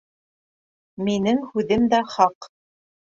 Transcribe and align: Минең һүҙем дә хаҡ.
Минең 1.09 1.41
һүҙем 1.49 1.85
дә 1.91 1.99
хаҡ. 2.15 2.49